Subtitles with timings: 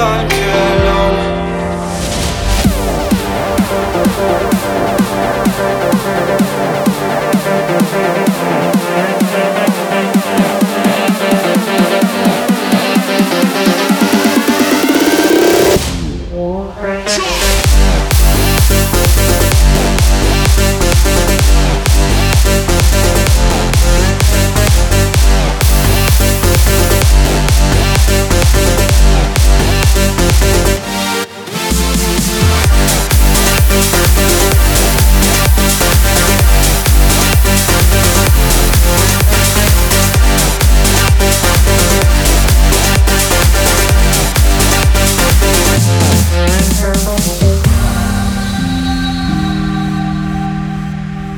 [0.00, 0.39] time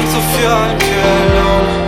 [0.00, 1.79] Sehnsucht für ein